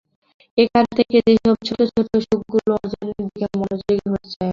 এখন 0.57 0.85
থেকে 0.97 1.15
সেসব 1.25 1.55
ছোট 1.67 1.79
ছোট 1.91 2.07
সুখগুলো 2.23 2.71
অর্জনের 2.75 3.19
দিকে 3.25 3.45
মনোযোগী 3.53 3.95
হতে 4.05 4.27
চাই 4.27 4.39
আমি। 4.39 4.49